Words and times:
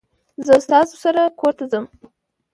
زه 0.45 0.53
ستاسو 0.65 0.95
سره 1.03 1.21
کورته 1.39 1.65
ځم 1.71 1.85